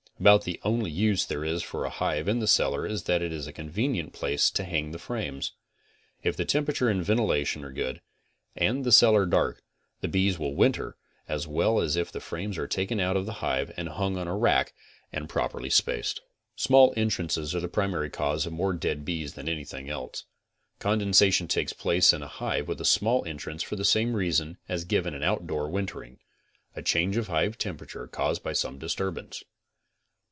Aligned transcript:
About 0.19 0.43
the 0.43 0.59
only 0.63 0.91
use 0.91 1.25
there 1.25 1.43
is 1.43 1.63
for 1.63 1.83
a 1.83 1.89
hive 1.89 2.27
in 2.27 2.37
the 2.37 2.47
cellar 2.47 2.85
is 2.85 3.05
that 3.05 3.23
it 3.23 3.33
is 3.33 3.47
a 3.47 3.51
convenient 3.51 4.13
place 4.13 4.51
to 4.51 4.63
hang 4.63 4.91
the 4.91 4.99
frames. 4.99 5.53
If 6.21 6.37
the 6.37 6.45
temperature 6.45 6.89
and 6.89 7.03
ventilation 7.03 7.65
are 7.65 7.71
good, 7.71 8.01
and 8.55 8.83
the 8.83 8.91
cellar 8.91 9.25
dark, 9.25 9.63
the 10.01 10.07
bees 10.07 10.37
will 10.37 10.53
wniter 10.53 10.93
as 11.27 11.47
well 11.47 11.79
if 11.81 12.11
the 12.11 12.19
frames 12.19 12.59
are 12.59 12.67
taken 12.67 12.99
out 12.99 13.17
of 13.17 13.25
the 13.25 13.33
hive 13.41 13.71
and 13.75 13.89
hung 13.89 14.15
on 14.15 14.27
a 14.27 14.37
rack, 14.37 14.75
and 15.11 15.27
prop 15.27 15.53
erly 15.53 15.71
spaced. 15.71 16.21
CONSTRUCTIVE 16.55 16.69
BEEKEEPING 16.69 16.69
43 16.69 16.69
Small 16.69 16.93
entrances 16.95 17.55
are 17.55 17.59
the 17.59 17.67
primary 17.67 18.11
cause 18.11 18.45
of 18.45 18.53
more 18.53 18.73
dead 18.73 19.03
bees 19.03 19.33
than 19.33 19.49
anything 19.49 19.89
else. 19.89 20.25
Condensation 20.77 21.47
takes 21.47 21.73
place 21.73 22.13
in 22.13 22.21
a 22.21 22.27
hive 22.27 22.67
with 22.67 22.79
a 22.79 22.85
small 22.85 23.25
entrance 23.25 23.63
for 23.63 23.75
the 23.75 23.83
same 23.83 24.15
reason 24.15 24.59
as 24.69 24.83
given 24.85 25.15
in 25.15 25.23
outdoor 25.23 25.67
winter 25.67 26.03
ing; 26.03 26.19
a 26.75 26.83
change 26.83 27.17
of 27.17 27.25
hive 27.25 27.57
temperature 27.57 28.05
caused 28.05 28.43
by 28.43 28.53
some 28.53 28.77
disturbance. 28.77 29.43